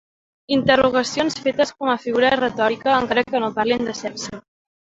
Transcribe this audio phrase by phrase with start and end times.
[0.55, 4.43] Interrogacions fetes com a figura retòrica, encara que no parlin de sexe.